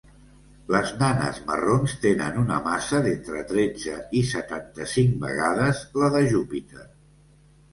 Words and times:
Les 0.75 0.91
nanes 1.01 1.41
marrons 1.49 1.93
tenen 2.05 2.39
una 2.43 2.57
massa 2.69 3.01
d'entre 3.07 3.43
tretze 3.51 3.99
i 4.21 4.25
setanta-cinc 4.33 5.15
vegades 5.27 5.83
la 6.01 6.11
de 6.17 6.25
Júpiter. 6.33 6.91